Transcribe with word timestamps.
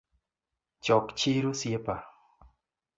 Chok 0.85 1.13
chir 1.19 1.43
osiepa. 1.53 1.95